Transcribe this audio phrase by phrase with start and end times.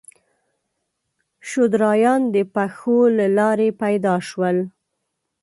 [1.49, 4.57] شودرایان د پښو له لارې پیدا شول.